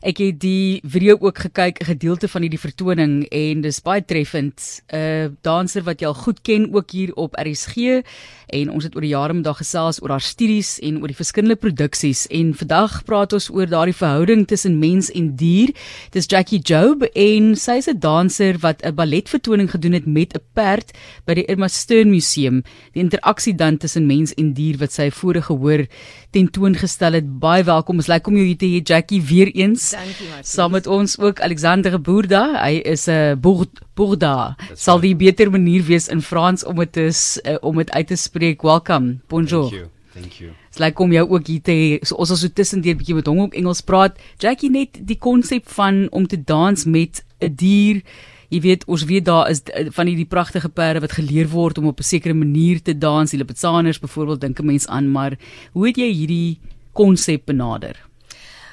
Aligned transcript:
Ek 0.00 0.16
het 0.16 0.38
die 0.40 0.80
video 0.88 1.18
ook 1.20 1.38
gekyk, 1.38 1.80
'n 1.80 1.84
gedeelte 1.84 2.28
van 2.28 2.40
hierdie 2.40 2.58
vertoning 2.58 3.28
en 3.28 3.60
dis 3.60 3.82
baie 3.82 4.00
treffend. 4.04 4.80
'n 4.88 4.96
uh, 4.96 5.28
Danser 5.42 5.82
wat 5.82 6.00
jy 6.00 6.06
al 6.06 6.14
goed 6.14 6.40
ken 6.40 6.72
ook 6.72 6.90
hier 6.90 7.12
op 7.14 7.36
RSG 7.36 8.00
en 8.48 8.70
ons 8.70 8.84
het 8.84 8.94
oor 8.94 9.02
die 9.02 9.12
jare 9.12 9.34
met 9.34 9.44
haar 9.44 9.60
gesels 9.60 10.02
oor 10.02 10.08
haar 10.08 10.20
studies 10.20 10.78
en 10.80 11.00
oor 11.00 11.06
die 11.06 11.16
verskillende 11.16 11.56
produksies 11.56 12.26
en 12.26 12.54
vandag 12.54 13.04
praat 13.04 13.32
ons 13.32 13.50
oor 13.50 13.66
daardie 13.66 13.94
verhouding 13.94 14.46
tussen 14.46 14.78
mens 14.78 15.10
en 15.10 15.36
dier. 15.36 15.68
Dis 16.10 16.26
Jackie 16.26 16.60
Job 16.60 17.02
en 17.12 17.54
sy's 17.56 17.86
'n 17.86 17.98
danser 17.98 18.58
wat 18.58 18.82
'n 18.82 18.94
balletvertoning 18.94 19.70
gedoen 19.70 19.92
het 19.92 20.06
met 20.06 20.32
'n 20.34 20.40
perd 20.54 20.96
by 21.26 21.34
die 21.34 21.44
Irma 21.44 21.68
Stern 21.68 22.10
Museum. 22.10 22.62
Die 22.92 23.02
interaksie 23.02 23.54
dan 23.54 23.76
tussen 23.76 24.06
mens 24.06 24.34
en 24.34 24.54
dier 24.54 24.78
wat 24.78 24.92
sy 24.92 25.10
vorige 25.10 25.42
gehoor 25.42 25.86
tentoongestel 26.30 27.12
het. 27.12 27.38
Baie 27.38 27.64
welkom. 27.64 27.96
Ons 27.96 28.06
lyk 28.06 28.26
om 28.26 28.36
jou 28.36 28.46
hier 28.46 28.56
te 28.56 28.66
hê 28.66 28.80
Jackie 28.82 29.22
weer 29.22 29.50
eens. 29.54 29.89
Dankie 29.90 30.28
Martie. 30.28 30.50
Saam 30.50 30.70
met 30.70 30.86
ons 30.86 31.18
ook 31.18 31.40
Alexander 31.40 32.00
Boerda. 32.00 32.64
Hy 32.64 32.80
is 32.84 33.06
'n 33.06 33.10
uh, 33.10 33.76
Boerda. 33.94 34.56
Sal 34.74 35.00
die 35.00 35.16
beter 35.16 35.50
manier 35.50 35.82
wees 35.82 36.08
in 36.08 36.22
Frans 36.22 36.64
om 36.64 36.76
dit 36.76 36.96
uh, 36.96 37.56
om 37.60 37.76
dit 37.76 37.90
uit 37.90 38.06
te 38.06 38.16
spreek. 38.16 38.62
Welcome. 38.62 39.18
Bonjour. 39.28 39.68
Thank 39.68 39.80
you. 39.80 39.88
Thank 40.12 40.32
you. 40.32 40.50
Dit 40.70 40.78
lyk 40.78 40.98
om 40.98 41.12
jou 41.12 41.28
ook 41.30 41.46
hier 41.46 41.62
te 41.62 41.72
hê. 41.72 41.98
So, 42.02 42.14
ons 42.14 42.28
sal 42.28 42.36
so 42.36 42.48
tussendeur 42.48 42.94
'n 42.94 42.98
bietjie 42.98 43.14
met 43.14 43.26
hom 43.26 43.40
ook 43.40 43.54
Engels 43.54 43.80
praat. 43.80 44.18
Jackie 44.38 44.70
net 44.70 44.98
die 45.00 45.18
konsep 45.18 45.68
van 45.68 46.06
om 46.10 46.26
te 46.26 46.44
dans 46.44 46.84
met 46.84 47.24
'n 47.40 47.54
dier 47.54 48.02
Jy 48.50 48.58
weet 48.60 48.84
ons 48.90 49.04
weet 49.06 49.24
daar 49.24 49.48
is 49.50 49.62
van 49.94 50.08
hierdie 50.10 50.26
pragtige 50.26 50.68
perde 50.68 51.00
wat 51.04 51.12
geleer 51.12 51.46
word 51.48 51.78
om 51.78 51.86
op 51.86 52.00
'n 52.00 52.02
sekere 52.02 52.34
manier 52.34 52.82
te 52.82 52.98
dans, 52.98 53.30
die 53.30 53.38
Lipetsaners 53.38 54.00
byvoorbeeld 54.00 54.40
dink 54.40 54.58
'n 54.58 54.66
mens 54.66 54.86
aan, 54.86 55.10
maar 55.10 55.38
hoe 55.72 55.86
het 55.86 55.96
jy 55.96 56.12
hierdie 56.12 56.58
konsep 56.92 57.46
benader? 57.46 58.10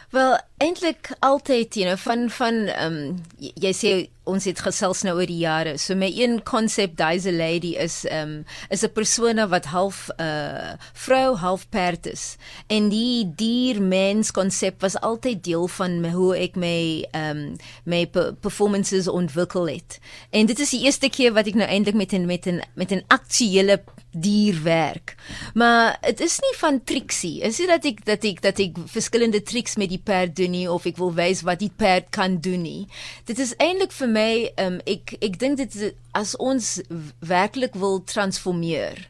Wel, 0.09 0.37
eintlik 0.57 1.11
altyd, 1.19 1.75
you 1.75 1.85
know, 1.85 1.97
van 1.97 2.29
van 2.29 2.53
ehm 2.67 2.93
um, 2.93 3.17
jy 3.37 3.73
sê 3.77 3.91
ons 4.27 4.43
het 4.49 4.59
gesels 4.59 5.03
nou 5.05 5.13
oor 5.15 5.29
die 5.29 5.39
jare. 5.43 5.75
So 5.79 5.95
my 5.95 6.09
een 6.11 6.39
konsep 6.47 6.97
daai's 6.99 7.27
a 7.29 7.33
lady 7.33 7.75
is 7.79 8.01
ehm 8.09 8.39
um, 8.39 8.45
is 8.73 8.83
'n 8.83 8.91
persona 8.93 9.47
wat 9.47 9.65
half 9.65 10.09
'n 10.17 10.23
uh, 10.23 10.73
vrou, 10.93 11.35
half 11.35 11.69
perd 11.69 12.07
is. 12.07 12.37
En 12.67 12.89
die 12.89 13.31
dier 13.35 13.81
mens 13.81 14.31
konsep 14.31 14.81
was 14.81 14.99
altyd 14.99 15.43
deel 15.43 15.67
van 15.67 16.01
my, 16.01 16.11
hoe 16.11 16.35
ek 16.35 16.55
my 16.55 17.05
ehm 17.11 17.37
um, 17.37 17.55
my 17.83 18.07
performances 18.41 19.07
ontwikkel 19.07 19.69
het. 19.69 19.99
En 20.29 20.45
dit 20.45 20.59
is 20.59 20.69
die 20.69 20.83
eerste 20.83 21.09
keer 21.09 21.33
wat 21.33 21.47
ek 21.47 21.55
nou 21.55 21.69
eintlik 21.69 21.95
met 21.95 22.13
'n 22.13 22.25
met 22.25 22.47
'n 22.47 22.61
met 22.73 22.91
'n 22.91 23.05
aktuele 23.07 23.83
dierwerk. 24.11 25.15
Maar 25.53 25.97
dit 26.01 26.19
is 26.19 26.39
nie 26.39 26.55
van 26.57 26.83
triksie. 26.83 27.41
Is 27.41 27.57
dit 27.57 27.67
dat 27.67 27.85
ek 27.85 28.05
dat 28.05 28.23
ek 28.23 28.41
dat 28.41 28.59
ek 28.59 28.77
verskillende 28.85 29.41
triks 29.41 29.75
met 29.75 29.89
die 29.89 30.01
perd 30.03 30.35
doen 30.35 30.46
nie 30.51 30.65
of 30.71 30.85
ek 30.89 30.99
wil 31.01 31.13
wys 31.17 31.43
wat 31.47 31.61
die 31.63 31.71
perd 31.73 32.09
kan 32.15 32.39
doen 32.43 32.63
nie. 32.65 32.87
Dit 33.25 33.39
is 33.39 33.55
eintlik 33.63 33.95
vir 33.95 34.11
my 34.11 34.29
um, 34.63 34.79
ek 34.85 35.17
ek 35.21 35.39
dink 35.41 35.61
dit 35.61 35.79
is, 35.79 35.95
as 36.17 36.35
ons 36.41 36.77
werklik 37.19 37.75
wil 37.77 38.01
transformeer 38.03 39.07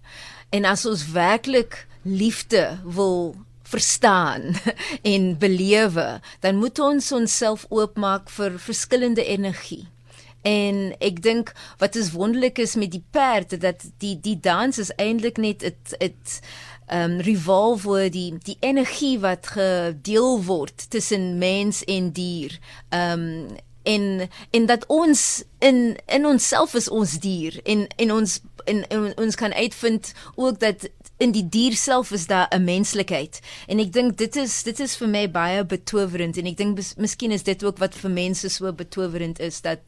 en 0.55 0.65
as 0.65 0.85
ons 0.87 1.05
werklik 1.13 1.83
liefde 2.07 2.79
wil 2.83 3.35
verstaan 3.67 4.55
en 5.13 5.37
belewe, 5.37 6.21
dan 6.39 6.55
moet 6.55 6.79
ons 6.79 7.11
onsself 7.11 7.65
oopmaak 7.69 8.31
vir 8.31 8.55
verskillende 8.59 9.25
energie. 9.25 9.87
En 10.47 10.79
ek 11.03 11.21
dink 11.25 11.51
wat 11.81 11.95
is 11.99 12.13
wonderlik 12.15 12.61
is 12.63 12.75
met 12.79 12.91
die 12.93 13.03
perd 13.11 13.57
dat 13.61 13.83
die 14.03 14.15
die 14.23 14.39
dans 14.39 14.79
is 14.79 14.93
eintlik 14.95 15.37
net 15.43 15.65
dit 15.65 15.95
dit 15.99 16.39
ehm 16.87 17.17
um, 17.17 17.19
revolve 17.19 17.89
oor 17.89 18.09
die 18.09 18.37
die 18.47 18.57
energie 18.63 19.17
wat 19.19 19.47
gedeel 19.51 20.43
word 20.47 20.89
tussen 20.89 21.37
mens 21.37 21.83
en 21.83 22.11
dier. 22.15 22.59
Ehm 22.89 23.25
um, 23.27 23.57
en 23.87 24.29
en 24.51 24.65
dat 24.65 24.85
ons 24.87 25.43
in 25.59 25.97
in 26.05 26.25
onsself 26.25 26.73
is 26.73 26.89
ons 26.89 27.19
dier 27.19 27.59
en 27.63 27.87
en 27.95 28.11
ons 28.11 28.39
en, 28.65 28.87
en 28.87 29.17
ons 29.17 29.35
kan 29.35 29.53
uitvind 29.53 30.11
ook 30.35 30.59
dat 30.59 30.89
in 31.17 31.31
die 31.31 31.45
dier 31.49 31.75
self 31.75 32.11
is 32.11 32.27
daar 32.27 32.47
'n 32.51 32.63
menslikheid 32.63 33.41
en 33.67 33.79
ek 33.79 33.91
dink 33.91 34.17
dit 34.17 34.35
is 34.35 34.63
dit 34.63 34.79
is 34.79 34.95
vir 34.95 35.07
my 35.07 35.25
baie 35.31 35.63
betowerend 35.63 36.37
en 36.37 36.45
ek 36.45 36.57
dink 36.57 36.79
miskien 36.97 37.31
is 37.31 37.43
dit 37.43 37.63
ook 37.63 37.77
wat 37.77 37.95
vir 37.95 38.11
mense 38.11 38.49
so 38.49 38.71
betowerend 38.73 39.39
is 39.39 39.61
dat 39.61 39.79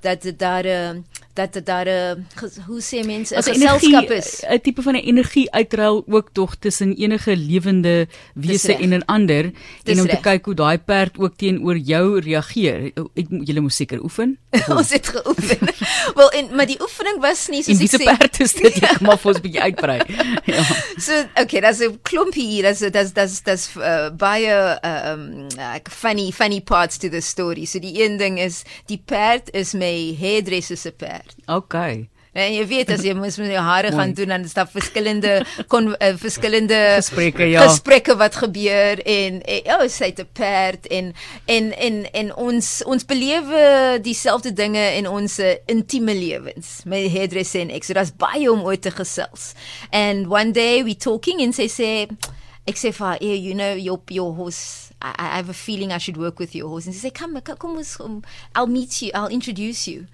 dat 0.00 0.22
dit 0.22 0.38
daar 0.38 0.64
'n 0.64 0.96
uh, 0.96 1.02
dat 1.32 1.52
dit 1.52 1.66
daar 1.66 1.86
'n 1.86 2.26
uh, 2.42 2.66
hoe 2.66 2.80
sê 2.80 3.06
mense 3.06 3.34
'n 3.34 3.42
geselskap 3.42 4.10
is. 4.10 4.42
'n 4.48 4.60
tipe 4.60 4.82
van 4.82 4.94
'n 4.94 5.06
energie 5.12 5.50
uitruil 5.50 6.04
ook 6.08 6.28
tog 6.32 6.56
tussen 6.58 6.94
enige 6.94 7.36
lewende 7.36 8.08
wese 8.34 8.76
en 8.76 8.92
'n 8.94 9.04
ander 9.04 9.42
Dis 9.82 9.94
en 9.94 10.00
om 10.00 10.06
recht. 10.06 10.22
te 10.22 10.28
kyk 10.28 10.44
hoe 10.44 10.54
daai 10.54 10.78
perd 10.78 11.18
ook 11.18 11.36
teenoor 11.36 11.76
jou 11.76 12.20
reageer. 12.20 12.92
Ek 13.14 13.26
jy 13.28 13.60
moet 13.60 13.74
seker 13.74 14.02
oefen. 14.02 14.38
Ons 14.78 14.90
het 14.90 15.08
geoefen. 15.08 15.58
Wel 16.18 16.30
en 16.30 16.56
maar 16.56 16.66
die 16.66 16.80
oefening 16.80 17.20
was 17.20 17.48
nie 17.48 17.62
soos 17.62 17.78
en 17.78 17.84
ek 17.84 17.90
sê 17.90 18.04
perd 18.04 18.40
is 18.40 18.52
dit? 18.52 18.74
Ek 18.92 19.00
maar 19.00 19.18
vir 19.18 19.28
ons 19.28 19.38
'n 19.38 19.42
bietjie 19.42 19.62
uitbrei. 19.62 20.00
Ja 20.44 20.62
so 20.98 21.28
okay 21.38 21.60
that's 21.60 21.80
a 21.80 21.90
klompie 21.90 22.62
that's 22.62 22.80
that's 22.80 23.12
that's 23.12 23.40
that's 23.40 23.76
uh, 23.76 24.10
baie 24.10 24.48
uh, 24.48 24.78
um 24.82 25.48
like 25.56 25.88
funny 25.88 26.30
funny 26.30 26.60
parts 26.60 26.98
to 26.98 27.08
the 27.08 27.20
story. 27.20 27.64
So 27.64 27.78
die 27.78 28.02
een 28.04 28.16
ding 28.16 28.38
is 28.38 28.64
die 28.86 29.02
perd 29.04 29.50
is 29.54 29.74
my 29.74 30.16
hairdresser 30.18 30.76
se 30.76 30.92
perd. 30.92 31.34
Okay 31.46 32.08
En 32.36 32.52
jy 32.52 32.64
weet 32.68 32.90
as 32.92 33.04
jy 33.06 33.14
mos 33.16 33.38
met 33.40 33.48
jou 33.54 33.62
hare 33.64 33.90
gaan 33.94 34.12
doen 34.16 34.34
dan 34.34 34.44
is 34.44 34.52
daar 34.56 34.68
verskillende 34.68 35.38
kon 35.72 35.88
uh, 35.94 36.10
verskillende 36.20 36.78
Gesprekke, 36.98 37.46
ja. 37.48 37.62
gesprekke 37.64 38.16
wat 38.20 38.36
gebeur 38.36 39.00
en 39.00 39.38
eh, 39.40 39.62
ja, 39.64 39.78
oh, 39.80 39.86
sy 39.88 40.10
het 40.10 40.20
'n 40.20 40.28
perd 40.36 40.86
en 40.92 41.14
en 41.46 41.72
en 41.72 41.96
en 42.12 42.34
ons 42.34 42.68
ons 42.84 43.04
belewe 43.04 43.62
dieselfde 44.02 44.52
dinge 44.52 44.84
in 45.00 45.08
ons 45.08 45.38
uh, 45.38 45.54
intieme 45.66 46.14
lewens. 46.14 46.82
My 46.84 47.08
hairdresser 47.08 47.60
en 47.60 47.70
ek, 47.70 47.84
so 47.84 47.96
daar's 47.96 48.12
baie 48.12 48.52
om 48.52 48.64
ooit 48.68 48.82
te 48.82 48.90
gesels. 48.90 49.54
And 49.90 50.28
one 50.28 50.52
day 50.52 50.84
we 50.84 50.94
talking 50.94 51.40
and 51.40 51.56
sy 51.56 51.68
sê 51.72 51.90
ek 52.66 52.76
sê 52.76 52.92
vir 52.92 53.06
haar, 53.06 53.18
"Hey, 53.20 53.38
you 53.38 53.54
know 53.54 53.72
your 53.76 54.00
your 54.10 54.34
horse 54.34 54.92
I, 55.00 55.14
I 55.18 55.36
have 55.36 55.48
a 55.48 55.56
feeling 55.56 55.92
I 55.92 55.98
should 55.98 56.20
work 56.20 56.38
with 56.38 56.54
your 56.54 56.68
horse." 56.68 56.86
And 56.86 56.94
sy 56.94 57.08
sê, 57.08 57.12
"Come, 57.14 57.40
come, 57.40 57.56
come 57.56 58.22
I'll 58.54 58.68
meet 58.68 59.00
you. 59.00 59.10
I'll 59.14 59.32
introduce 59.32 59.88
you." 59.88 60.06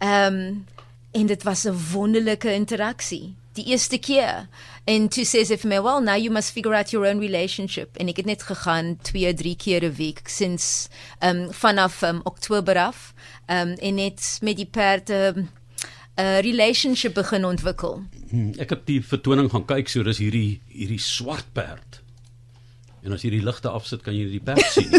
Um 0.00 0.64
en 1.12 1.26
dit 1.26 1.42
was 1.42 1.64
'n 1.64 1.76
wonderlike 1.92 2.52
interaksie 2.52 3.36
die 3.52 3.64
eerste 3.64 3.98
keer 3.98 4.48
en 4.84 5.08
toe 5.08 5.24
sê 5.24 5.44
sy 5.44 5.56
vir 5.56 5.68
my 5.68 5.80
well 5.80 6.00
now 6.00 6.16
you 6.16 6.30
must 6.30 6.52
figure 6.52 6.76
out 6.76 6.90
your 6.90 7.06
own 7.06 7.18
relationship 7.20 7.96
en 7.96 8.08
ek 8.08 8.16
het 8.16 8.26
net 8.26 8.42
gegaan 8.42 8.96
2 9.02 9.34
3 9.34 9.56
keer 9.56 9.84
'n 9.84 9.94
week 9.94 10.28
sins 10.28 10.88
um 11.20 11.52
vanaf 11.52 12.02
um, 12.02 12.20
Oktober 12.24 12.76
af 12.78 13.14
um 13.46 13.74
en 13.78 13.94
net 13.94 14.38
met 14.42 14.56
die 14.56 14.66
perd 14.66 15.08
'n 15.08 15.12
um, 15.12 15.48
uh, 16.18 16.40
relationship 16.40 17.14
begin 17.14 17.44
ontwikkel 17.44 18.02
Hmm, 18.28 18.52
ek 18.60 18.74
het 18.74 18.84
die 18.88 19.00
vertoning 19.00 19.48
gaan 19.52 19.64
kyk, 19.68 19.88
so 19.88 20.04
dis 20.04 20.20
hierdie 20.20 20.60
hierdie 20.68 21.00
swart 21.00 21.48
perd. 21.56 22.02
En 23.06 23.14
as 23.16 23.24
jy 23.24 23.30
die 23.38 23.44
ligte 23.44 23.70
afsit, 23.72 24.02
kan 24.04 24.16
jy 24.16 24.26
die 24.34 24.42
perd 24.44 24.66
sien. 24.74 24.92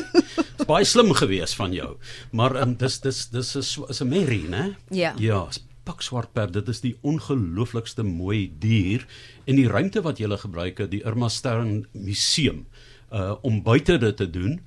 Baie 0.70 0.86
slim 0.86 1.12
gewees 1.18 1.54
van 1.58 1.74
jou. 1.76 1.92
Maar 2.34 2.58
um, 2.64 2.74
dis 2.80 3.00
dis 3.04 3.28
dis 3.34 3.56
is 3.60 3.72
is 3.90 4.02
'n 4.02 4.10
merrie, 4.10 4.48
né? 4.50 4.76
Ja. 4.90 5.14
Ja, 5.22 5.46
pak 5.90 6.04
swart 6.06 6.34
perd, 6.34 6.54
dit 6.54 6.68
is 6.70 6.84
die 6.86 6.96
ongelooflikste 7.02 8.06
mooi 8.06 8.52
dier 8.62 9.06
en 9.50 9.58
die 9.58 9.68
ruimte 9.68 10.04
wat 10.06 10.20
jy 10.22 10.30
gele 10.30 10.38
gebruik 10.38 10.84
het, 10.84 10.92
die 10.92 11.02
Irma 11.06 11.30
Stern 11.30 11.88
Museum, 11.94 12.68
uh 13.10 13.34
om 13.42 13.64
buite 13.64 13.98
dit 13.98 14.18
te 14.18 14.30
doen 14.30 14.60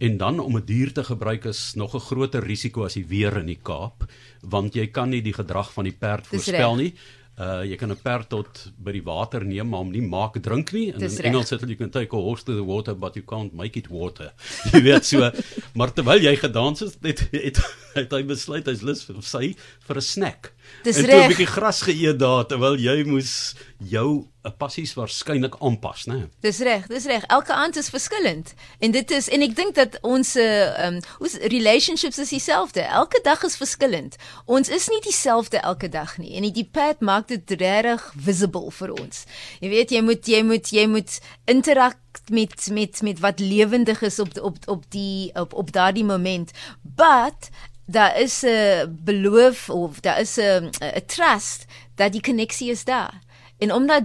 en 0.00 0.16
dan 0.16 0.40
om 0.40 0.56
'n 0.56 0.64
dier 0.64 0.92
te 0.92 1.04
gebruik 1.04 1.44
is 1.44 1.74
nog 1.74 1.94
'n 1.94 2.00
groter 2.00 2.42
risiko 2.42 2.84
as 2.84 2.94
die 2.94 3.04
weer 3.06 3.36
in 3.36 3.46
die 3.46 3.60
Kaap, 3.62 4.08
want 4.40 4.74
jy 4.74 4.86
kan 4.86 5.10
nie 5.10 5.22
die 5.22 5.36
gedrag 5.36 5.72
van 5.72 5.84
die 5.84 5.92
perd 5.92 6.26
voorspel 6.26 6.76
nie. 6.76 6.94
Uh 7.40 7.62
jy 7.64 7.76
kan 7.80 7.88
'n 7.88 7.96
perd 7.96 8.28
tot 8.28 8.58
by 8.76 8.92
die 8.92 9.04
water 9.04 9.44
neem 9.44 9.70
maar 9.72 9.80
hom 9.80 9.92
nie 9.94 10.04
maak 10.04 10.36
drink 10.44 10.72
nie. 10.76 10.90
In, 10.92 10.98
Dis 11.00 11.16
in 11.16 11.24
reg. 11.24 11.30
Engels 11.30 11.48
sê 11.48 11.56
hulle 11.56 11.72
you 11.72 11.78
can 11.78 11.90
take 11.90 12.12
a 12.12 12.20
horse 12.20 12.44
to 12.44 12.52
the 12.52 12.64
water 12.64 12.94
but 12.94 13.16
you 13.16 13.24
can't 13.24 13.54
make 13.56 13.78
it 13.80 13.88
water. 13.88 14.32
Jy 14.72 14.82
weet 14.84 15.08
so. 15.08 15.30
maar 15.72 15.94
terwyl 15.96 16.20
jy 16.20 16.34
gedans 16.36 16.84
het, 16.84 16.98
het, 17.00 17.24
het, 17.32 17.62
het 17.94 18.12
hy 18.12 18.22
besluit 18.28 18.68
hy's 18.68 18.82
lus 18.84 19.04
vir 19.08 19.22
sy 19.24 19.54
vir 19.88 19.96
'n 19.96 20.04
snack. 20.04 20.52
Dis 20.84 21.00
en 21.00 21.08
toe 21.08 21.22
'n 21.24 21.32
bietjie 21.32 21.48
gras 21.48 21.80
geëet 21.88 22.20
daar 22.20 22.44
terwyl 22.44 22.76
jy 22.76 23.04
moes 23.08 23.54
jou 23.80 24.28
passies 24.56 24.94
waarskynlik 24.94 25.56
aanpas, 25.60 26.06
né? 26.08 26.28
Dis 26.40 26.58
reg, 26.64 26.86
dis 26.86 27.04
reg. 27.04 27.24
Elke 27.28 27.52
aand 27.52 27.76
is 27.76 27.90
verskillend. 27.92 28.54
En 28.78 28.90
dit 28.90 29.10
is 29.10 29.28
en 29.28 29.44
ek 29.44 29.56
dink 29.56 29.74
dat 29.76 29.98
ons 30.06 30.34
uh, 30.40 30.86
um 30.86 31.00
ons 31.20 31.36
relationships 31.52 32.18
is 32.18 32.32
dieselfde. 32.32 32.80
Elke 32.80 33.20
dag 33.24 33.42
is 33.44 33.58
verskillend. 33.60 34.16
Ons 34.46 34.72
is 34.72 34.88
nie 34.88 35.00
dieselfde 35.04 35.60
elke 35.60 35.88
dag 35.88 36.16
nie. 36.18 36.32
En 36.38 36.48
die 36.48 36.64
pad 36.64 37.04
maak 37.04 37.28
dit 37.28 37.56
regtig 37.60 38.06
visible 38.16 38.72
vir 38.80 38.94
ons. 38.96 39.24
Jy 39.60 39.72
weet 39.72 39.92
jy 39.92 40.04
moet 40.06 40.32
jy 40.34 40.42
moet 40.46 40.72
jy 40.72 40.86
moet 40.88 41.18
interak 41.44 41.98
met 42.32 42.68
met 42.72 43.02
met 43.02 43.20
wat 43.20 43.40
lewendig 43.44 44.00
is 44.02 44.18
op 44.18 44.38
op 44.40 44.56
op 44.66 44.86
die 44.94 45.30
op 45.34 45.52
op 45.54 45.72
daardie 45.72 46.04
moment. 46.04 46.50
But 46.82 47.52
daar 47.84 48.16
is 48.20 48.42
'n 48.42 48.98
beloof 49.04 49.68
of 49.70 50.00
daar 50.00 50.20
is 50.20 50.36
'n 50.36 50.70
'n 50.80 51.04
trust 51.06 51.64
dat 51.94 52.12
die 52.12 52.20
koneksie 52.20 52.70
is 52.70 52.84
daar. 52.84 53.20
En 53.58 53.72
omdat 53.72 54.04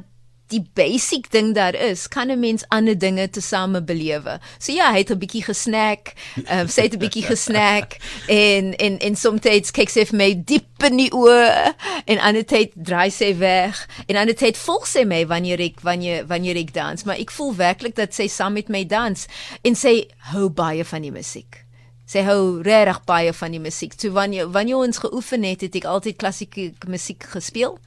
die 0.54 0.62
basic 0.78 1.32
ding 1.34 1.54
daar 1.56 1.76
is, 1.76 2.08
kan 2.08 2.32
'n 2.32 2.40
mens 2.40 2.64
ander 2.70 2.98
dinge 2.98 3.30
tesame 3.30 3.82
belewe. 3.82 4.40
So 4.60 4.72
ja, 4.72 4.92
hy 4.92 4.98
het 4.98 5.12
'n 5.12 5.18
bietjie 5.18 5.44
gesnack, 5.44 6.14
um, 6.38 6.68
sê 6.68 6.82
het 6.84 6.94
'n 6.94 7.00
bietjie 7.00 7.26
gesnack 7.26 7.98
en 8.28 8.76
en 8.78 9.00
en 9.00 9.16
soms 9.16 9.42
kyk 9.72 9.90
sy 9.90 10.06
vir 10.06 10.18
my 10.18 10.44
diep 10.46 10.84
in 10.84 10.98
die 10.98 11.12
oë 11.12 11.74
en 12.06 12.20
ander 12.20 12.46
tyd 12.46 12.72
draai 12.76 13.12
sy 13.12 13.38
weg 13.38 13.88
en 14.08 14.16
ander 14.16 14.36
tyd 14.36 14.58
volg 14.58 14.88
sy 14.88 15.04
my 15.04 15.26
wanneer 15.26 15.60
ek 15.60 15.82
wanneer 15.82 16.26
wanneer 16.28 16.58
ek 16.58 16.74
dans, 16.74 17.04
maar 17.04 17.18
ek 17.18 17.32
voel 17.32 17.56
werklik 17.56 17.96
dat 17.96 18.14
sy 18.14 18.28
saam 18.28 18.54
met 18.54 18.70
my 18.70 18.84
dans 18.86 19.28
en 19.64 19.76
sy 19.76 20.08
hou 20.32 20.50
baie 20.50 20.86
van 20.86 21.02
die 21.02 21.12
musiek. 21.12 21.66
Sy 22.06 22.22
hou 22.22 22.62
regtig 22.62 23.00
baie 23.10 23.34
van 23.34 23.52
die 23.52 23.60
musiek. 23.60 23.94
So 23.98 24.14
wanneer 24.14 24.52
wanneer 24.54 24.78
ons 24.78 25.02
geoefen 25.02 25.44
het, 25.44 25.62
het 25.62 25.76
ek 25.76 25.88
altyd 25.90 26.20
klassieke 26.22 26.74
musiek 26.88 27.24
gespeel. 27.24 27.80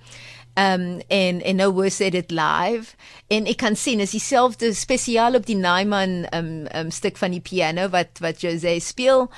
Um 0.59 1.01
en 1.07 1.43
en 1.43 1.57
nou 1.61 1.71
was 1.77 2.01
dit 2.03 2.31
live 2.35 2.97
en 3.31 3.47
ek 3.47 3.61
kan 3.63 3.77
sien 3.79 4.01
is 4.03 4.15
dieselfde 4.17 4.73
spesiaal 4.75 5.39
op 5.39 5.47
die 5.47 5.57
Naiman 5.57 6.25
um 6.35 6.67
um 6.75 6.91
stuk 6.91 7.21
van 7.21 7.31
die 7.37 7.45
piano 7.45 7.89
wat 7.95 8.19
wat 8.25 8.43
Jose 8.43 8.79
speel. 8.83 9.29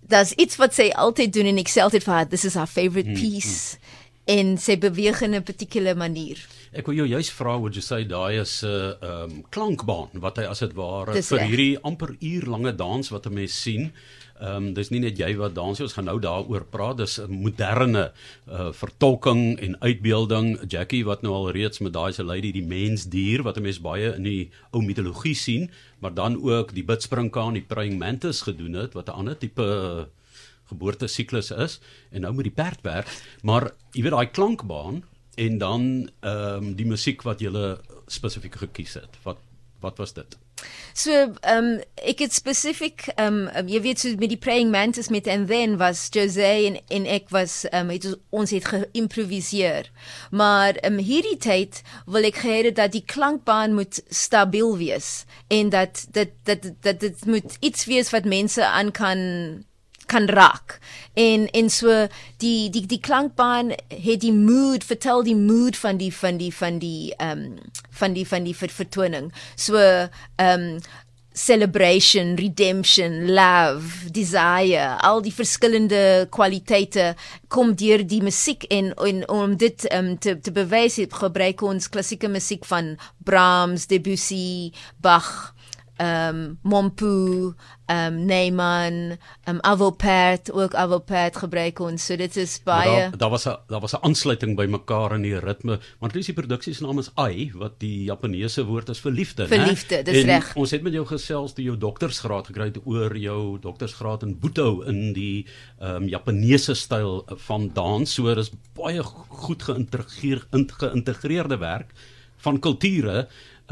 Das 0.00 0.34
iets 0.36 0.58
wat 0.60 0.74
sy 0.76 0.90
altyd 0.92 1.32
doen 1.32 1.48
en 1.54 1.62
ek 1.62 1.72
sê 1.72 1.80
altyd 1.86 2.04
vir 2.04 2.14
haar 2.14 2.28
this 2.28 2.44
is 2.44 2.58
her 2.58 2.68
favorite 2.68 3.08
hmm, 3.08 3.16
piece 3.16 3.78
mm, 3.78 3.80
mm. 3.80 4.36
en 4.36 4.52
sy 4.60 4.76
beweeg 4.82 5.22
in 5.24 5.34
'n 5.34 5.42
particular 5.42 5.96
manier. 5.96 6.42
Ek 6.76 6.86
wil 6.86 6.98
jou 6.98 7.06
juist 7.08 7.32
vra 7.32 7.56
jy 7.56 7.80
sê 7.80 8.04
daai 8.04 8.40
is 8.40 8.62
'n 8.62 8.68
uh, 8.68 9.24
um 9.24 9.44
klankbaan 9.50 10.20
wat 10.20 10.36
hy 10.38 10.44
as 10.44 10.60
dit 10.60 10.74
ware 10.74 11.22
vir 11.22 11.40
hierdie 11.48 11.78
amper 11.82 12.16
uur 12.20 12.44
lange 12.46 12.72
dans 12.76 13.10
wat 13.10 13.26
'n 13.26 13.34
mens 13.34 13.62
sien 13.62 13.92
Ehm 14.36 14.66
um, 14.68 14.72
dis 14.76 14.90
nie 14.92 15.00
net 15.00 15.16
jy 15.16 15.30
wat 15.40 15.54
dans, 15.56 15.78
ons 15.80 15.94
gaan 15.96 16.04
nou 16.10 16.18
daaroor 16.20 16.66
praat. 16.68 16.98
Dis 17.00 17.16
'n 17.20 17.32
moderne 17.32 18.12
uh, 18.48 18.68
vertolking 18.72 19.56
en 19.60 19.80
uitbeelding. 19.80 20.60
Jackie 20.68 21.04
wat 21.04 21.22
nou 21.22 21.32
al 21.32 21.50
reeds 21.56 21.80
met 21.80 21.92
daai 21.92 22.12
se 22.12 22.22
lady 22.22 22.52
die 22.52 22.66
mensdier 22.66 23.42
wat 23.42 23.56
'n 23.56 23.62
mens 23.62 23.80
baie 23.80 24.12
in 24.14 24.22
die 24.22 24.50
ou 24.72 24.82
mitologie 24.82 25.34
sien, 25.34 25.70
maar 26.00 26.14
dan 26.14 26.36
ook 26.42 26.74
die 26.74 26.84
bidspringkaan, 26.84 27.54
die 27.54 27.64
praying 27.64 27.98
mantis 27.98 28.42
gedoen 28.42 28.74
het 28.74 28.92
wat 28.92 29.08
'n 29.08 29.16
ander 29.16 29.38
tipe 29.38 30.08
geboorte 30.68 31.06
siklus 31.06 31.50
is 31.50 31.80
en 32.10 32.20
nou 32.20 32.34
met 32.34 32.44
die 32.44 32.62
perd 32.62 32.80
werk, 32.82 33.08
maar 33.42 33.72
jy 33.92 34.02
weet 34.02 34.12
daai 34.12 34.30
klankbaan 34.30 35.02
en 35.36 35.58
dan 35.58 36.10
ehm 36.20 36.64
um, 36.64 36.74
die 36.74 36.86
musiek 36.88 37.22
wat 37.22 37.40
jy 37.44 37.52
spesifiek 38.06 38.56
gekies 38.64 38.94
het. 39.00 39.22
Wat 39.22 39.42
wat 39.80 39.98
was 40.00 40.12
dit? 40.16 40.36
So 40.96 41.12
ehm 41.12 41.64
um, 41.64 41.80
ek 41.94 42.22
het 42.24 42.32
spesifiek 42.32 43.04
ehm 43.14 43.42
um, 43.52 43.68
jy 43.68 43.80
weet 43.84 44.00
so 44.00 44.16
met 44.16 44.32
die 44.32 44.40
praying 44.40 44.70
mantis 44.72 45.10
met 45.12 45.28
and 45.28 45.48
then 45.50 45.76
was 45.76 46.06
Jose 46.10 46.40
en 46.40 46.78
en 46.88 47.08
ek 47.18 47.28
was 47.34 47.66
ehm 47.68 47.90
um, 47.90 47.92
het 47.92 48.08
ons 48.30 48.54
het 48.56 48.64
geïmproviseer. 48.72 49.90
Maar 50.30 50.80
ehm 50.80 50.96
um, 50.96 51.04
hierdie 51.04 51.36
tyd 51.36 51.82
wil 52.06 52.24
ek 52.24 52.40
hê 52.40 52.72
dat 52.72 52.96
die 52.96 53.04
klankbaan 53.04 53.76
moet 53.76 54.00
stabiel 54.08 54.76
wees 54.80 55.26
en 55.52 55.68
dat 55.68 56.06
dit 56.16 56.32
dit 56.48 56.72
dit 56.82 57.24
moet 57.26 57.60
iets 57.60 57.84
wees 57.84 58.10
wat 58.16 58.24
mense 58.24 58.64
aan 58.64 58.90
kan 58.90 59.20
kan 60.06 60.28
raak. 60.28 60.78
En 61.14 61.48
en 61.50 61.70
so 61.70 62.06
die 62.42 62.70
die 62.70 62.86
die 62.86 63.00
klankbaan 63.00 63.72
het 63.88 64.20
die 64.20 64.32
mood 64.32 64.84
vertel 64.84 65.22
die 65.22 65.36
mood 65.36 65.76
van 65.76 65.96
die 65.96 66.12
van 66.14 66.36
die 66.36 66.52
van 66.54 66.78
die 66.78 67.14
ehm 67.16 67.38
um, 67.38 67.58
van 67.90 68.12
die 68.12 68.26
van 68.28 68.44
die 68.44 68.56
vertoning. 68.56 69.32
So 69.56 69.76
ehm 69.76 70.08
um, 70.60 70.78
celebration, 71.36 72.34
redemption, 72.36 73.34
love, 73.34 74.10
desire, 74.10 74.96
al 75.04 75.20
die 75.20 75.34
verskillende 75.34 76.00
kwaliteite 76.32 77.10
kom 77.52 77.74
deur 77.76 78.00
die 78.08 78.22
musiek 78.24 78.64
en, 78.72 78.94
en 79.04 79.20
om 79.28 79.56
dit 79.60 79.84
um, 79.92 80.14
te 80.16 80.38
te 80.40 80.52
bewys 80.56 80.96
gebruik 81.12 81.60
ons 81.60 81.90
klassieke 81.92 82.30
musiek 82.32 82.64
van 82.64 82.94
Brahms, 83.28 83.84
Debussy, 83.92 84.72
Bach, 85.04 85.52
um, 85.98 86.58
Mompu, 86.62 87.54
ehm 87.86 88.12
um, 88.12 88.24
Neyman, 88.24 88.92
ehm 89.44 89.54
um, 89.54 89.58
Avopert, 89.60 90.52
ook 90.52 90.74
Avopert 90.74 91.36
gebruik 91.36 91.78
ons. 91.80 92.04
So 92.06 92.16
dit 92.16 92.36
is 92.36 92.60
baie 92.64 93.10
Daar 93.10 93.18
daar 93.18 93.30
was 93.30 93.46
'n 93.46 93.56
daar 93.66 93.80
was 93.80 93.94
'n 93.94 94.02
aansluiting 94.02 94.56
by 94.56 94.66
mekaar 94.66 95.14
in 95.14 95.22
die 95.22 95.38
ritme, 95.38 95.78
want 95.98 96.12
dis 96.12 96.26
die 96.26 96.34
produksie 96.34 96.74
se 96.74 96.82
naam 96.82 96.98
is 96.98 97.10
Ai 97.14 97.50
wat 97.54 97.78
die 97.78 98.04
Japaneese 98.04 98.64
woord 98.64 98.88
is 98.88 99.00
vir 99.00 99.12
liefde, 99.12 99.42
né? 99.42 99.48
Vir 99.48 99.66
liefde, 99.66 100.02
dis 100.02 100.24
reg. 100.24 100.56
Ons 100.56 100.70
het 100.70 100.82
met 100.82 100.92
jou 100.92 101.06
gesels 101.06 101.52
toe 101.52 101.64
jou 101.64 101.76
doktorsgraad 101.78 102.46
gekry 102.46 102.64
het 102.64 102.80
oor 102.84 103.16
jou 103.16 103.58
doktorsgraad 103.58 104.22
in 104.22 104.38
Buto 104.38 104.82
in 104.82 105.12
die 105.12 105.46
ehm 105.80 106.02
um, 106.02 106.08
Japaneese 106.08 106.74
styl 106.74 107.24
van 107.36 107.70
dans. 107.72 108.14
So 108.14 108.34
dis 108.34 108.50
baie 108.74 109.02
goed 109.28 109.62
geïntegreer 109.62 110.46
geïntegreerde 110.50 111.58
werk 111.58 111.92
van 112.36 112.60
kulture, 112.60 113.28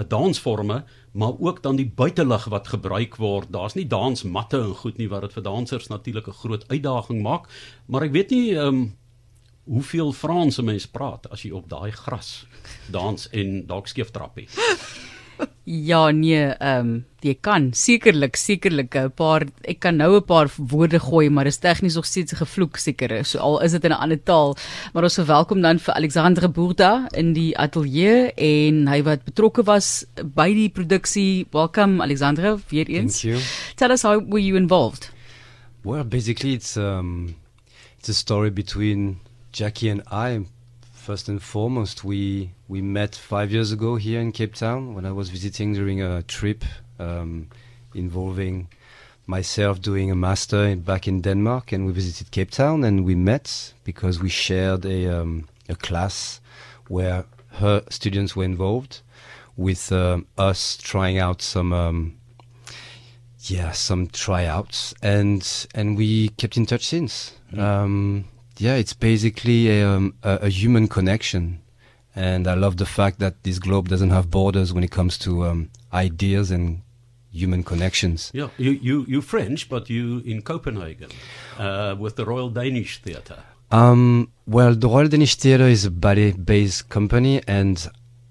dansforme 0.09 0.85
maar 1.13 1.33
ook 1.39 1.63
dan 1.63 1.77
die 1.77 1.93
buitelug 1.95 2.45
wat 2.45 2.69
gebruik 2.69 3.17
word. 3.17 3.53
Daar's 3.53 3.75
nie 3.75 3.87
dansmatte 3.87 4.59
en 4.59 4.75
goed 4.75 4.97
nie 4.99 5.09
wat 5.09 5.21
dit 5.21 5.33
vir 5.33 5.43
dansers 5.43 5.87
natuurlik 5.87 6.27
'n 6.27 6.41
groot 6.43 6.69
uitdaging 6.69 7.23
maak, 7.23 7.49
maar 7.87 8.03
ek 8.03 8.13
weet 8.13 8.31
nie 8.31 8.55
ehm 8.55 8.67
um, 8.67 8.97
hoeveel 9.65 10.13
Franse 10.13 10.63
mense 10.63 10.91
praat 10.91 11.31
as 11.31 11.43
jy 11.43 11.51
op 11.51 11.69
daai 11.69 11.91
gras 11.91 12.47
dans 12.91 13.29
en 13.31 13.67
dalk 13.67 13.87
skeef 13.87 14.11
trappie. 14.11 14.49
Ja, 15.65 16.11
nee, 16.11 16.45
ehm 16.61 16.81
um, 16.81 17.05
jy 17.25 17.33
kan 17.41 17.71
sekerlik 17.73 18.37
sekerlik 18.37 18.97
'n 19.01 19.11
paar 19.17 19.47
ek 19.65 19.79
kan 19.81 19.97
nou 19.97 20.17
'n 20.17 20.25
paar 20.25 20.53
woorde 20.59 21.01
gooi, 21.01 21.31
maar 21.31 21.47
is 21.47 21.57
tegnies 21.57 21.95
nog 21.95 22.05
steeds 22.05 22.33
gevloek 22.33 22.77
seker. 22.77 23.25
So 23.25 23.39
al 23.39 23.63
is 23.63 23.73
dit 23.73 23.85
in 23.85 23.91
'n 23.91 23.97
ander 23.97 24.23
taal, 24.23 24.57
maar 24.93 25.03
ons 25.03 25.15
verwelkom 25.15 25.63
dan 25.63 25.79
vir 25.79 25.95
Alexandre 25.95 26.49
Bourda 26.49 27.09
in 27.15 27.33
die 27.33 27.57
ateljee 27.57 28.33
en 28.37 28.87
hy 28.89 29.03
wat 29.03 29.25
betrokke 29.25 29.65
was 29.65 30.05
by 30.23 30.53
die 30.53 30.69
produksie. 30.69 31.47
Welcome 31.51 32.03
Alexandre, 32.03 32.59
weer 32.69 32.89
eens. 32.89 33.21
Thank 33.21 33.35
you. 33.35 33.43
Tell 33.77 33.91
us 33.91 34.03
how 34.03 34.21
were 34.21 34.45
you 34.45 34.57
involved? 34.57 35.11
Well, 35.83 36.05
basically 36.05 36.53
it's 36.53 36.77
um 36.77 37.37
it's 37.99 38.11
a 38.11 38.15
story 38.15 38.51
between 38.51 39.21
Jackie 39.51 39.89
and 39.89 40.03
I 40.13 40.45
First 41.05 41.29
and 41.29 41.43
foremost, 41.43 42.03
we 42.03 42.53
we 42.67 42.81
met 42.81 43.15
five 43.15 43.53
years 43.53 43.73
ago 43.73 43.97
here 43.97 44.23
in 44.23 44.33
Cape 44.33 44.55
Town 44.55 44.95
when 44.95 45.05
I 45.05 45.13
was 45.13 45.29
visiting 45.29 45.75
during 45.75 46.01
a 46.01 46.23
trip 46.23 46.65
um, 46.99 47.49
involving 47.95 48.69
myself 49.27 49.83
doing 49.83 50.11
a 50.11 50.15
master 50.15 50.65
in, 50.65 50.81
back 50.81 51.07
in 51.07 51.21
Denmark, 51.21 51.73
and 51.73 51.85
we 51.85 51.93
visited 51.93 52.31
Cape 52.31 52.51
Town 52.51 52.85
and 52.85 53.05
we 53.05 53.15
met 53.15 53.75
because 53.85 54.23
we 54.23 54.31
shared 54.31 54.87
a 54.87 55.21
um, 55.21 55.47
a 55.69 55.75
class 55.75 56.41
where 56.89 57.27
her 57.61 57.83
students 57.91 58.35
were 58.35 58.45
involved 58.45 59.03
with 59.59 59.93
um, 59.93 60.27
us 60.39 60.79
trying 60.79 61.19
out 61.19 61.43
some 61.43 61.75
um, 61.75 62.17
yeah 63.41 63.73
some 63.73 64.07
tryouts 64.07 64.95
and 65.03 65.67
and 65.75 65.99
we 65.99 66.31
kept 66.39 66.57
in 66.57 66.65
touch 66.65 66.87
since. 66.87 67.35
Mm. 67.53 68.25
Yeah, 68.59 68.77
it's 68.77 68.93
basically 68.93 69.69
a, 69.71 69.89
um, 69.89 70.15
a, 70.23 70.39
a, 70.43 70.49
human 70.49 70.89
connection. 70.89 71.61
And 72.15 72.47
I 72.47 72.55
love 72.55 72.77
the 72.77 72.87
fact 72.87 73.19
that 73.19 73.43
this 73.43 73.59
globe 73.59 73.89
doesn't 73.89 74.11
have 74.11 74.31
borders 74.31 74.73
when 74.73 74.85
it 74.85 74.93
comes 74.93 75.19
to 75.19 75.45
um, 75.47 75.71
ideas 75.93 76.51
and 76.51 76.83
human 77.33 77.65
connections. 77.65 78.31
Yeah, 78.33 78.49
you, 78.57 78.73
you, 78.73 79.05
you're 79.09 79.23
French, 79.23 79.69
but 79.69 79.91
you 79.91 80.23
in 80.25 80.43
Copenhagen 80.43 81.11
uh, 81.59 81.97
with 81.99 82.15
the 82.17 82.25
Royal 82.25 82.51
Danish 82.51 83.03
Theatre. 83.03 83.43
Um, 83.73 84.31
well, 84.47 84.75
the 84.75 84.89
Royal 84.89 85.09
Danish 85.09 85.35
Theatre 85.35 85.67
is 85.67 85.85
a 85.85 85.91
ballet 85.91 86.33
based 86.33 86.89
company, 86.89 87.43
and 87.49 87.89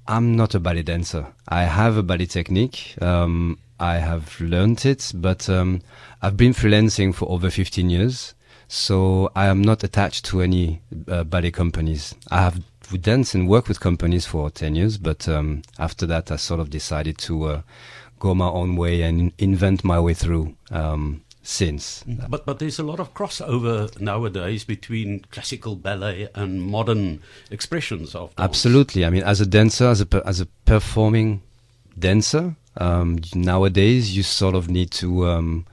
I'm 0.08 0.36
not 0.36 0.56
a 0.56 0.60
ballet 0.60 0.84
dancer. 0.84 1.27
I 1.48 1.63
have 1.63 1.98
a 1.98 2.03
ballet 2.03 2.27
technique. 2.27 2.96
Um, 3.01 3.60
I 3.80 3.96
have 3.96 4.39
learned 4.39 4.86
it, 4.86 5.12
but 5.13 5.50
um, 5.50 5.82
I've 6.22 6.38
been 6.38 6.53
freelancing 6.53 7.13
for 7.13 7.30
over 7.30 7.50
15 7.50 7.89
years. 7.89 8.34
So 8.74 9.32
I 9.36 9.46
am 9.46 9.62
not 9.62 9.84
attached 9.84 10.25
to 10.25 10.42
any 10.42 10.82
uh, 11.08 11.24
ballet 11.25 11.51
companies. 11.51 12.15
I 12.32 12.42
have 12.42 12.60
danced 13.01 13.36
and 13.36 13.48
worked 13.48 13.68
with 13.68 13.80
companies 13.80 14.25
for 14.25 14.50
10 14.50 14.74
years, 14.74 14.98
but 14.98 15.30
um, 15.30 15.62
after 15.77 16.08
that, 16.08 16.32
I 16.32 16.38
sort 16.38 16.60
of 16.60 16.72
decided 16.72 17.20
to 17.20 17.44
uh, 17.44 17.62
go 18.18 18.34
my 18.34 18.48
own 18.48 18.75
way 18.75 19.03
and 19.03 19.32
invent 19.38 19.84
my 19.84 20.00
way 20.00 20.15
through. 20.15 20.56
Um, 20.72 21.22
since. 21.44 22.03
Mm-hmm. 22.08 22.32
But 22.32 22.46
but 22.46 22.60
there's 22.60 22.80
a 22.80 22.84
lot 22.84 23.01
of 23.01 23.13
crossover 23.13 24.00
nowadays 24.00 24.63
between 24.63 25.25
classical 25.30 25.75
ballet 25.75 26.30
and 26.34 26.63
modern 26.63 27.22
expressions 27.51 28.15
of 28.15 28.34
dance. 28.36 28.50
Absolutely. 28.50 29.06
I 29.06 29.10
mean, 29.10 29.24
as 29.24 29.42
a 29.42 29.46
dancer, 29.46 29.88
as 29.88 30.01
a 30.01 30.08
as 30.25 30.39
a 30.39 30.46
performing 30.65 31.42
dancer, 32.00 32.56
um, 32.77 33.20
nowadays 33.36 34.15
you 34.15 34.24
sort 34.24 34.56
of 34.56 34.70
need 34.70 34.89
to 34.92 35.27
um, 35.27 35.65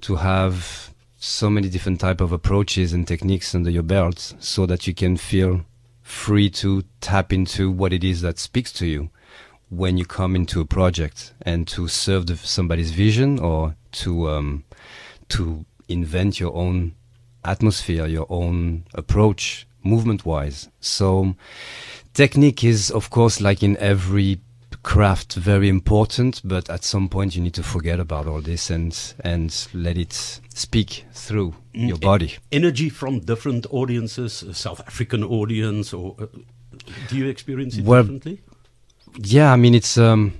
to 0.00 0.16
have 0.16 0.87
so 1.18 1.50
many 1.50 1.68
different 1.68 2.00
type 2.00 2.20
of 2.20 2.30
approaches 2.30 2.92
and 2.92 3.06
techniques 3.06 3.54
under 3.54 3.70
your 3.70 3.82
belt 3.82 4.34
so 4.38 4.66
that 4.66 4.86
you 4.86 4.94
can 4.94 5.16
feel 5.16 5.64
free 6.00 6.48
to 6.48 6.84
tap 7.00 7.32
into 7.32 7.70
what 7.70 7.92
it 7.92 8.04
is 8.04 8.20
that 8.22 8.38
speaks 8.38 8.72
to 8.72 8.86
you 8.86 9.10
when 9.68 9.98
you 9.98 10.04
come 10.04 10.34
into 10.34 10.60
a 10.60 10.64
project 10.64 11.34
and 11.42 11.66
to 11.68 11.88
serve 11.88 12.26
the, 12.26 12.36
somebody's 12.36 12.92
vision 12.92 13.38
or 13.38 13.74
to 13.92 14.30
um, 14.30 14.64
to 15.28 15.66
invent 15.88 16.40
your 16.40 16.54
own 16.54 16.94
atmosphere, 17.44 18.06
your 18.06 18.26
own 18.30 18.84
approach 18.94 19.66
movement 19.82 20.24
wise. 20.24 20.68
So 20.80 21.34
technique 22.14 22.64
is 22.64 22.90
of 22.90 23.10
course 23.10 23.40
like 23.40 23.62
in 23.62 23.76
every 23.78 24.40
craft 24.82 25.34
very 25.34 25.68
important, 25.68 26.40
but 26.44 26.70
at 26.70 26.84
some 26.84 27.08
point 27.08 27.34
you 27.36 27.42
need 27.42 27.54
to 27.54 27.62
forget 27.62 28.00
about 28.00 28.26
all 28.26 28.40
this 28.40 28.70
and 28.70 29.14
and 29.24 29.68
let 29.74 29.96
it 29.98 30.40
speak 30.54 31.04
through 31.12 31.54
Mm, 31.74 31.88
your 31.88 31.98
body. 31.98 32.36
Energy 32.50 32.88
from 32.88 33.20
different 33.20 33.66
audiences, 33.70 34.42
a 34.42 34.54
South 34.54 34.80
African 34.86 35.22
audience, 35.24 35.92
or 35.92 36.16
uh, 36.18 36.26
do 37.08 37.16
you 37.16 37.28
experience 37.28 37.76
it 37.76 37.84
Well, 37.84 38.02
differently? 38.02 38.40
Yeah, 39.18 39.52
I 39.52 39.56
mean 39.56 39.74
it's 39.74 39.96
um 39.98 40.32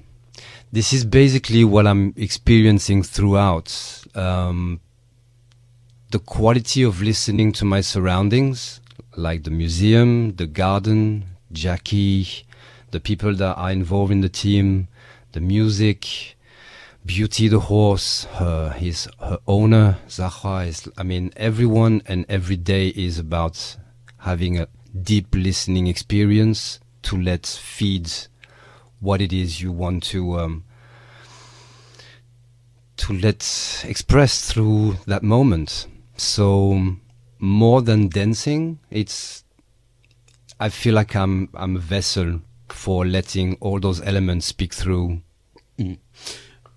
this 0.72 0.92
is 0.92 1.04
basically 1.04 1.64
what 1.64 1.86
I'm 1.86 2.12
experiencing 2.16 3.02
throughout. 3.02 4.04
Um 4.14 4.80
the 6.10 6.18
quality 6.18 6.82
of 6.82 7.02
listening 7.02 7.52
to 7.52 7.64
my 7.64 7.82
surroundings, 7.82 8.80
like 9.16 9.42
the 9.44 9.50
museum, 9.50 10.34
the 10.36 10.46
garden, 10.46 11.24
Jackie, 11.52 12.46
the 12.90 13.00
people 13.00 13.34
that 13.34 13.54
are 13.56 13.70
involved 13.70 14.12
in 14.12 14.20
the 14.20 14.28
team, 14.28 14.88
the 15.32 15.40
music, 15.40 16.36
Beauty 17.06 17.48
the 17.48 17.60
horse, 17.60 18.24
her 18.34 18.70
his 18.70 19.08
her 19.18 19.38
owner, 19.46 19.96
Zahra 20.10 20.66
is 20.66 20.86
I 20.98 21.04
mean 21.04 21.32
everyone 21.36 22.02
and 22.04 22.26
every 22.28 22.56
day 22.56 22.88
is 22.88 23.18
about 23.18 23.76
having 24.18 24.58
a 24.58 24.68
deep 25.02 25.34
listening 25.34 25.86
experience 25.86 26.80
to 27.04 27.16
let 27.16 27.46
feed 27.46 28.10
what 29.00 29.22
it 29.22 29.32
is 29.32 29.62
you 29.62 29.72
want 29.72 30.02
to 30.04 30.38
um, 30.38 30.64
to 32.98 33.12
let 33.14 33.84
express 33.86 34.52
through 34.52 34.98
that 35.06 35.22
moment. 35.22 35.86
So 36.16 36.96
more 37.38 37.80
than 37.80 38.08
dancing, 38.08 38.80
it's 38.90 39.44
I 40.60 40.68
feel 40.68 40.94
like 40.94 41.16
I'm 41.16 41.48
I'm 41.54 41.76
a 41.76 41.80
vessel 41.80 42.42
for 42.72 43.06
letting 43.06 43.56
all 43.60 43.80
those 43.80 44.00
elements 44.00 44.46
speak 44.46 44.74
through. 44.74 45.20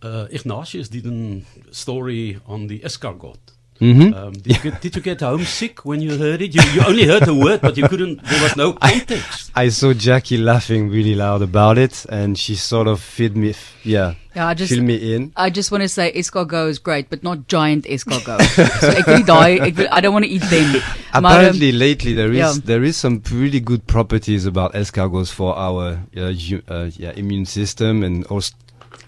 Uh, 0.01 0.27
Ignatius 0.31 0.89
did 0.89 1.05
a 1.05 1.73
story 1.73 2.39
on 2.45 2.67
the 2.67 2.79
escargot. 2.79 3.39
Mm-hmm. 3.81 4.13
Um, 4.13 4.33
did, 4.33 4.47
you 4.47 4.71
get, 4.71 4.81
did 4.81 4.95
you 4.95 5.01
get 5.01 5.21
homesick 5.21 5.83
when 5.85 6.01
you 6.01 6.15
heard 6.15 6.41
it? 6.41 6.53
You, 6.53 6.61
you 6.73 6.85
only 6.85 7.07
heard 7.07 7.23
the 7.25 7.33
word, 7.33 7.61
but 7.61 7.77
you 7.77 7.87
couldn't. 7.87 8.23
There 8.23 8.43
was 8.43 8.55
no 8.55 8.73
context. 8.81 9.51
I 9.55 9.69
saw 9.69 9.91
Jackie 9.93 10.37
laughing 10.37 10.89
really 10.89 11.15
loud 11.15 11.41
about 11.41 11.79
it, 11.79 12.05
and 12.07 12.37
she 12.37 12.53
sort 12.53 12.87
of 12.87 13.01
filled 13.01 13.35
me, 13.35 13.55
yeah, 13.83 14.13
Ja, 14.33 14.47
I 14.47 14.53
just 14.53 14.71
filled 14.71 14.85
me 14.85 15.13
in. 15.13 15.33
I 15.35 15.49
just 15.49 15.71
want 15.71 15.81
to 15.81 15.89
say 15.89 16.09
escargot 16.13 16.69
is 16.69 16.79
great, 16.79 17.09
but 17.09 17.21
not 17.21 17.49
giant 17.49 17.85
escargot. 17.85 18.39
so 18.79 18.87
ek 18.87 19.07
wil 19.07 19.17
nie 19.19 19.25
daai 19.27 19.57
ek 19.65 19.75
wil 19.75 19.89
I 19.91 19.99
don't 19.99 20.15
want 20.15 20.23
to 20.23 20.31
eat 20.31 20.45
them. 20.47 20.71
Maar, 20.71 21.19
um, 21.19 21.25
Apparently, 21.25 21.71
lately 21.73 22.13
there 22.13 22.31
is 22.31 22.39
yeah. 22.39 22.53
there 22.63 22.87
is 22.87 22.95
some 22.95 23.19
really 23.29 23.59
good 23.59 23.85
properties 23.87 24.45
about 24.45 24.73
escargots 24.73 25.33
for 25.35 25.51
our 25.57 25.99
uh, 26.15 26.31
uh, 26.31 26.87
yeah, 26.95 27.11
immune 27.19 27.45
system, 27.45 28.03
and 28.07 28.25
also 28.27 28.55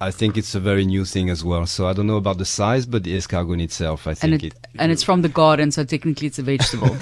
I 0.07 0.11
think 0.11 0.37
it's 0.37 0.53
a 0.55 0.59
very 0.59 0.85
new 0.85 1.05
thing 1.05 1.29
as 1.29 1.43
well. 1.43 1.65
So 1.65 1.87
I 1.89 1.93
don't 1.93 2.07
know 2.07 2.17
about 2.17 2.37
the 2.37 2.45
size, 2.45 2.85
but 2.85 3.03
the 3.03 3.15
escargot 3.17 3.61
itself, 3.61 4.05
I 4.07 4.11
and 4.11 4.19
think 4.19 4.43
it, 4.43 4.53
it. 4.53 4.67
and 4.77 4.91
it's 4.91 5.03
from 5.03 5.21
the 5.21 5.29
garden, 5.29 5.71
so 5.71 5.83
technically 5.85 6.27
it's 6.27 6.39
a 6.39 6.43
vegetable. 6.43 6.95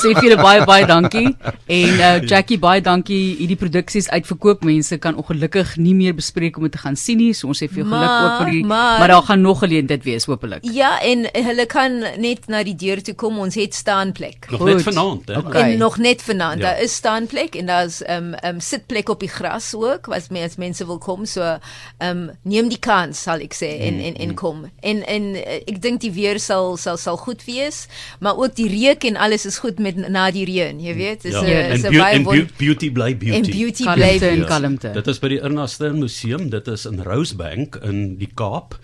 Sê 0.00 0.12
vir 0.14 0.22
julle 0.26 0.36
baie 0.42 0.64
baie 0.68 0.84
dankie 0.88 1.28
en 1.68 2.00
uh, 2.00 2.10
Jackie 2.30 2.58
baie 2.62 2.82
dankie. 2.84 3.36
Hierdie 3.40 3.56
produksies 3.60 4.08
uitverkoop. 4.12 4.64
Mense 4.66 4.98
kan 5.02 5.16
ongelukkig 5.20 5.76
nie 5.82 5.94
meer 5.96 6.14
bespreek 6.18 6.58
om 6.60 6.66
dit 6.66 6.74
te 6.76 6.82
gaan 6.82 6.96
sien 7.00 7.20
nie. 7.22 7.32
So 7.36 7.48
ons 7.52 7.62
sê 7.62 7.68
vir 7.70 7.82
jou 7.82 7.86
geluk 7.88 8.04
Maar- 8.06 8.26
ook 8.26 8.42
vir 8.44 8.52
die 8.58 8.64
maar- 8.64 8.98
maar 9.00 9.08
daar 9.14 9.22
gaan 9.30 9.40
nog 9.44 9.58
geleentheid 9.64 10.04
wees 10.04 10.24
hopelik. 10.28 10.64
Ja, 10.76 11.00
en 11.02 11.26
hulle 11.32 11.66
kan 11.66 11.98
net 12.20 12.48
na 12.52 12.62
die 12.66 12.74
deur 12.76 13.02
toe 13.02 13.14
kom. 13.14 13.38
Ons 13.38 13.54
het 13.54 13.74
staanplek. 13.74 14.50
Nog 14.50 14.60
Goed. 14.60 14.74
net 14.74 14.82
vanaand, 14.82 15.28
hè? 15.28 15.38
Okay. 15.38 15.72
En 15.72 15.78
nog 15.78 15.98
net 15.98 16.22
vanaand, 16.22 16.60
Ja. 16.60 16.64
daar 16.70 16.82
is 16.82 16.94
staanplek 16.94 17.54
en 17.54 17.66
daar's 17.66 18.02
ehm 18.02 18.34
um, 18.34 18.54
um, 18.56 18.60
sitplek 18.60 19.08
op 19.08 19.20
die 19.20 19.28
gras 19.28 19.74
ook, 19.74 20.06
wat 20.06 20.30
mense 20.30 20.56
mense 20.58 20.86
wil 20.86 20.98
kom. 20.98 21.24
So 21.26 21.58
ehm 21.98 22.10
um, 22.28 22.30
neem 22.42 22.68
die 22.68 22.78
kans 22.78 23.22
sal 23.22 23.40
ek 23.40 23.54
sê 23.54 23.80
en 23.80 24.00
en 24.00 24.14
en 24.16 24.34
kom. 24.34 24.64
En 24.82 25.02
en 25.06 25.34
eh, 25.34 25.62
ek 25.66 25.80
dink 25.82 26.00
die 26.00 26.12
weer 26.12 26.38
sal 26.40 26.76
sal 26.76 26.96
sal 26.96 27.16
goed 27.16 27.44
wees, 27.44 27.86
maar 28.20 28.36
ook 28.36 28.54
die 28.56 28.68
reuk 28.68 29.04
en 29.04 29.16
alles 29.16 29.46
is 29.46 29.58
goed 29.58 29.78
met 29.78 29.96
na 29.96 30.30
die 30.30 30.44
reën, 30.44 30.80
jy 30.80 30.94
weet. 30.94 31.22
Dis 31.22 31.34
'n 31.34 31.46
Ja. 31.46 31.74
'n 31.74 31.80
beau 31.82 31.98
baie 31.98 32.14
en 32.16 32.22
won- 32.24 32.36
beau 32.36 32.46
beauty 32.58 32.90
bly 32.90 33.16
beauty. 33.16 33.36
en 33.36 33.42
beauty 33.50 33.84
bly 33.84 34.18
Kalmte 34.18 34.44
kalmte. 34.46 34.92
Dit 34.92 35.06
is 35.06 35.18
by 35.18 35.28
die 35.28 35.40
Erna 35.40 35.66
Stern 35.66 35.98
Museum, 35.98 36.50
dit 36.50 36.68
is 36.68 36.86
in 36.86 37.00
Rosebank 37.02 37.76
in 37.82 38.16
die 38.18 38.28
Kaap. 38.34 38.78